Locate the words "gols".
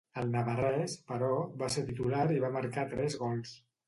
3.25-3.53